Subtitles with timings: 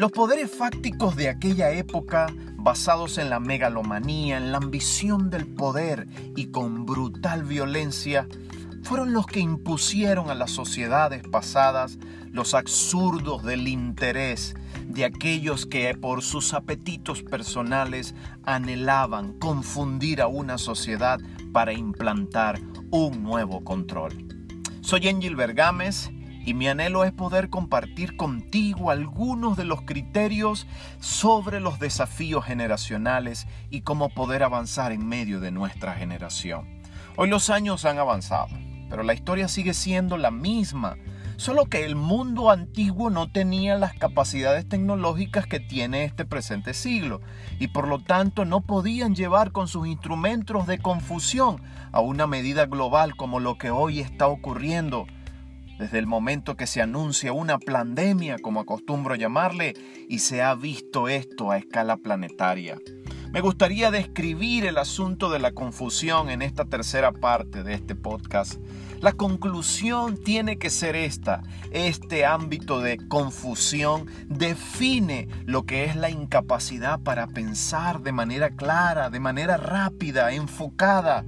[0.00, 6.06] Los poderes fácticos de aquella época, basados en la megalomanía, en la ambición del poder
[6.34, 8.26] y con brutal violencia,
[8.82, 11.98] fueron los que impusieron a las sociedades pasadas
[12.32, 14.54] los absurdos del interés
[14.88, 21.20] de aquellos que por sus apetitos personales anhelaban confundir a una sociedad
[21.52, 22.58] para implantar
[22.90, 24.14] un nuevo control.
[24.80, 26.10] Soy Angel Bergames
[26.44, 30.66] y mi anhelo es poder compartir contigo algunos de los criterios
[31.00, 36.80] sobre los desafíos generacionales y cómo poder avanzar en medio de nuestra generación.
[37.16, 38.48] Hoy los años han avanzado,
[38.88, 40.96] pero la historia sigue siendo la misma,
[41.36, 47.20] solo que el mundo antiguo no tenía las capacidades tecnológicas que tiene este presente siglo
[47.58, 51.62] y por lo tanto no podían llevar con sus instrumentos de confusión
[51.92, 55.06] a una medida global como lo que hoy está ocurriendo
[55.80, 59.74] desde el momento que se anuncia una pandemia, como acostumbro llamarle,
[60.10, 62.76] y se ha visto esto a escala planetaria.
[63.32, 68.60] Me gustaría describir el asunto de la confusión en esta tercera parte de este podcast.
[69.00, 71.42] La conclusión tiene que ser esta.
[71.70, 79.08] Este ámbito de confusión define lo que es la incapacidad para pensar de manera clara,
[79.08, 81.24] de manera rápida, enfocada.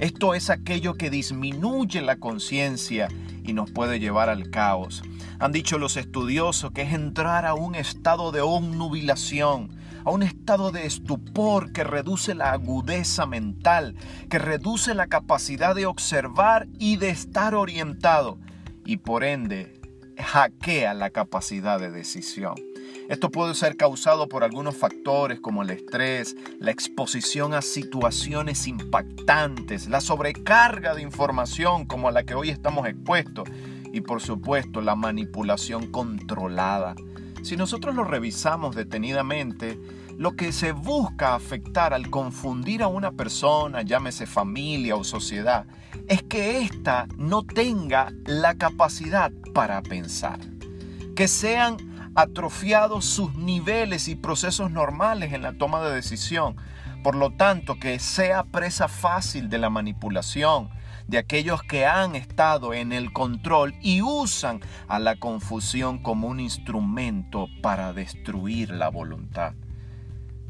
[0.00, 3.08] Esto es aquello que disminuye la conciencia
[3.44, 5.02] y nos puede llevar al caos.
[5.38, 9.76] Han dicho los estudiosos que es entrar a un estado de omnubilación,
[10.06, 13.94] a un estado de estupor que reduce la agudeza mental,
[14.30, 18.38] que reduce la capacidad de observar y de estar orientado
[18.86, 19.82] y por ende
[20.16, 22.69] hackea la capacidad de decisión.
[23.08, 29.88] Esto puede ser causado por algunos factores como el estrés, la exposición a situaciones impactantes,
[29.88, 33.48] la sobrecarga de información como a la que hoy estamos expuestos
[33.92, 36.94] y por supuesto la manipulación controlada.
[37.42, 39.78] Si nosotros lo revisamos detenidamente,
[40.18, 45.66] lo que se busca afectar al confundir a una persona, llámese familia o sociedad,
[46.06, 50.38] es que ésta no tenga la capacidad para pensar.
[51.16, 51.78] Que sean
[52.14, 56.56] atrofiados sus niveles y procesos normales en la toma de decisión.
[57.02, 60.70] Por lo tanto, que sea presa fácil de la manipulación
[61.10, 66.38] de aquellos que han estado en el control y usan a la confusión como un
[66.38, 69.54] instrumento para destruir la voluntad.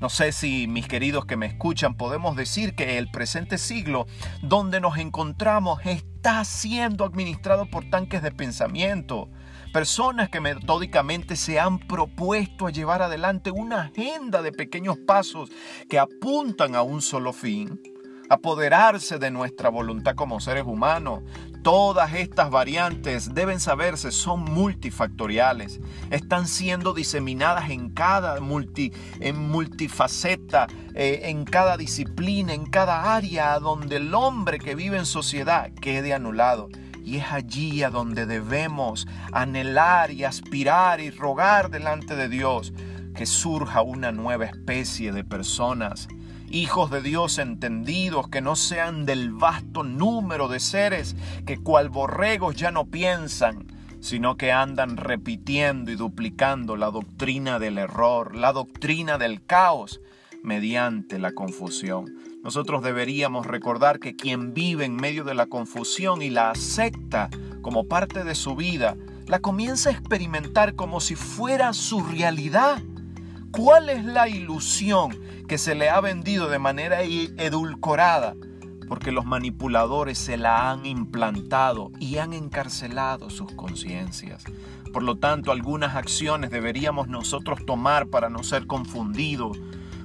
[0.00, 4.06] No sé si mis queridos que me escuchan podemos decir que el presente siglo
[4.42, 9.28] donde nos encontramos está siendo administrado por tanques de pensamiento,
[9.74, 15.50] personas que metódicamente se han propuesto a llevar adelante una agenda de pequeños pasos
[15.90, 17.82] que apuntan a un solo fin,
[18.30, 21.24] apoderarse de nuestra voluntad como seres humanos.
[21.64, 30.68] Todas estas variantes deben saberse son multifactoriales, están siendo diseminadas en cada multi, en multifaceta,
[30.94, 36.14] eh, en cada disciplina, en cada área donde el hombre que vive en sociedad quede
[36.14, 36.68] anulado.
[37.04, 42.72] Y es allí a donde debemos anhelar y aspirar y rogar delante de Dios
[43.14, 46.08] que surja una nueva especie de personas,
[46.50, 51.14] hijos de Dios entendidos, que no sean del vasto número de seres
[51.46, 53.66] que cual borregos ya no piensan,
[54.00, 60.00] sino que andan repitiendo y duplicando la doctrina del error, la doctrina del caos,
[60.42, 62.33] mediante la confusión.
[62.44, 67.30] Nosotros deberíamos recordar que quien vive en medio de la confusión y la acepta
[67.62, 72.82] como parte de su vida, la comienza a experimentar como si fuera su realidad.
[73.50, 75.18] ¿Cuál es la ilusión
[75.48, 78.36] que se le ha vendido de manera edulcorada?
[78.88, 84.44] Porque los manipuladores se la han implantado y han encarcelado sus conciencias.
[84.92, 89.58] Por lo tanto, algunas acciones deberíamos nosotros tomar para no ser confundidos,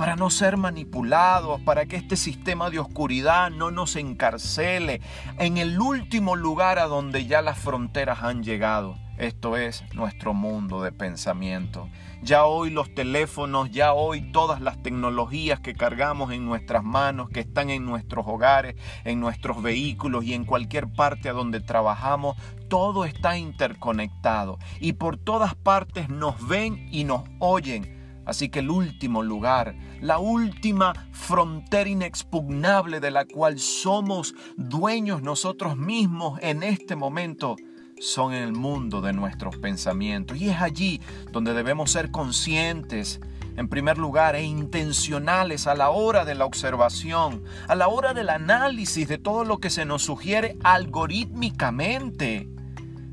[0.00, 5.02] para no ser manipulados, para que este sistema de oscuridad no nos encarcele
[5.38, 8.96] en el último lugar a donde ya las fronteras han llegado.
[9.18, 11.90] Esto es nuestro mundo de pensamiento.
[12.22, 17.40] Ya hoy los teléfonos, ya hoy todas las tecnologías que cargamos en nuestras manos, que
[17.40, 22.38] están en nuestros hogares, en nuestros vehículos y en cualquier parte a donde trabajamos,
[22.70, 27.99] todo está interconectado y por todas partes nos ven y nos oyen
[28.30, 35.76] Así que el último lugar, la última frontera inexpugnable de la cual somos dueños nosotros
[35.76, 37.56] mismos en este momento,
[37.98, 40.36] son el mundo de nuestros pensamientos.
[40.36, 41.00] Y es allí
[41.32, 43.20] donde debemos ser conscientes,
[43.56, 48.28] en primer lugar, e intencionales a la hora de la observación, a la hora del
[48.28, 52.48] análisis de todo lo que se nos sugiere algorítmicamente.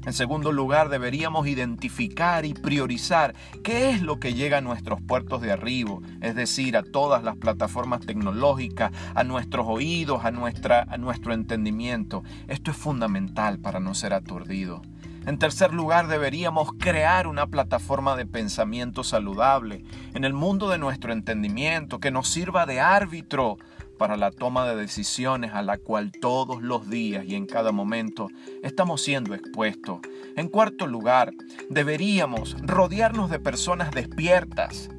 [0.07, 5.42] En segundo lugar, deberíamos identificar y priorizar qué es lo que llega a nuestros puertos
[5.42, 10.98] de arribo, es decir, a todas las plataformas tecnológicas, a nuestros oídos, a, nuestra, a
[10.98, 12.24] nuestro entendimiento.
[12.48, 14.81] Esto es fundamental para no ser aturdido.
[15.25, 19.83] En tercer lugar, deberíamos crear una plataforma de pensamiento saludable
[20.13, 23.57] en el mundo de nuestro entendimiento que nos sirva de árbitro
[23.98, 28.28] para la toma de decisiones a la cual todos los días y en cada momento
[28.64, 30.00] estamos siendo expuestos.
[30.36, 31.34] En cuarto lugar,
[31.70, 34.90] deberíamos rodearnos de personas despiertas,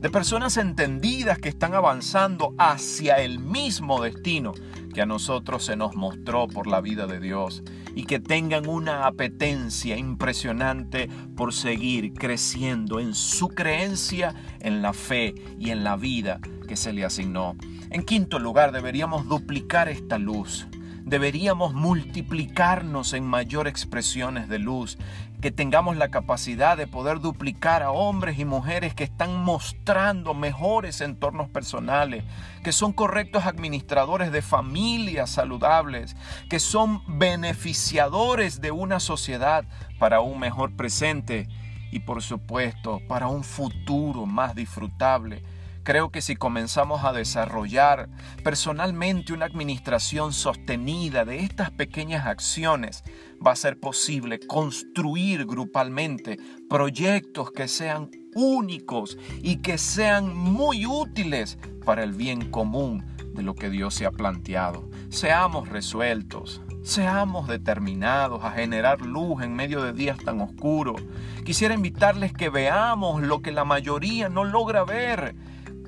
[0.00, 4.52] de personas entendidas que están avanzando hacia el mismo destino
[4.96, 7.62] que a nosotros se nos mostró por la vida de Dios
[7.94, 15.34] y que tengan una apetencia impresionante por seguir creciendo en su creencia, en la fe
[15.58, 17.56] y en la vida que se le asignó.
[17.90, 20.66] En quinto lugar, deberíamos duplicar esta luz.
[21.04, 24.98] Deberíamos multiplicarnos en mayor expresiones de luz,
[25.40, 31.00] que tengamos la capacidad de poder duplicar a hombres y mujeres que están mostrando mejores
[31.00, 32.24] entornos personales,
[32.64, 36.16] que son correctos administradores de familias saludables,
[36.50, 39.64] que son beneficiadores de una sociedad
[40.00, 41.46] para un mejor presente
[41.92, 45.44] y por supuesto para un futuro más disfrutable
[45.86, 48.08] Creo que si comenzamos a desarrollar
[48.42, 53.04] personalmente una administración sostenida de estas pequeñas acciones,
[53.34, 61.56] va a ser posible construir grupalmente proyectos que sean únicos y que sean muy útiles
[61.84, 64.90] para el bien común de lo que Dios se ha planteado.
[65.08, 71.00] Seamos resueltos, seamos determinados a generar luz en medio de días tan oscuros.
[71.44, 75.36] Quisiera invitarles que veamos lo que la mayoría no logra ver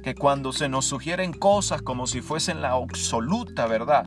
[0.00, 4.06] que cuando se nos sugieren cosas como si fuesen la absoluta verdad,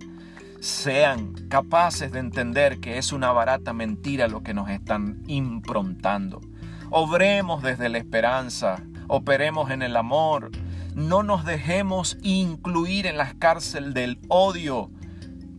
[0.59, 6.41] sean capaces de entender que es una barata mentira lo que nos están improntando.
[6.89, 10.51] Obremos desde la esperanza, operemos en el amor,
[10.93, 14.91] no nos dejemos incluir en las cárceles del odio,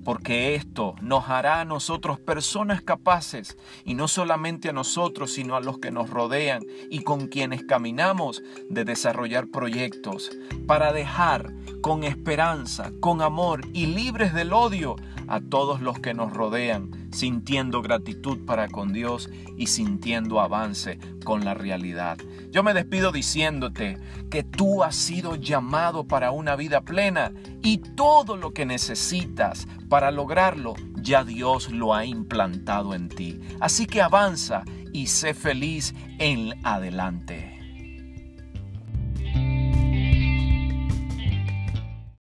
[0.05, 5.61] porque esto nos hará a nosotros personas capaces, y no solamente a nosotros, sino a
[5.61, 10.31] los que nos rodean y con quienes caminamos, de desarrollar proyectos
[10.67, 14.97] para dejar con esperanza, con amor y libres del odio
[15.29, 21.45] a todos los que nos rodean, sintiendo gratitud para con Dios y sintiendo avance con
[21.45, 22.19] la realidad.
[22.51, 23.99] Yo me despido diciéndote
[24.31, 27.33] que tú has sido llamado para una vida plena
[27.63, 33.41] y todo lo que necesitas para lograrlo ya Dios lo ha implantado en ti.
[33.61, 37.52] Así que avanza y sé feliz en adelante.